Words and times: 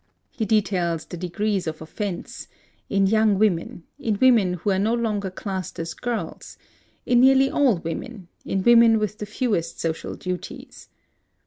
He 0.31 0.45
details 0.45 1.05
the 1.05 1.15
degrees 1.15 1.67
of 1.67 1.79
offence 1.79 2.47
in 2.89 3.05
young 3.05 3.37
women, 3.37 3.83
in 3.99 4.17
women 4.19 4.55
who 4.55 4.71
are 4.71 4.79
no 4.79 4.95
longer 4.95 5.29
classed 5.29 5.77
as 5.77 5.93
girls, 5.93 6.57
in 7.05 7.19
nearly 7.21 7.51
all 7.51 7.77
women, 7.77 8.27
in 8.43 8.63
women 8.63 8.97
with 8.97 9.19
the 9.19 9.27
fewest 9.27 9.79
social 9.79 10.15
duties. 10.15 10.89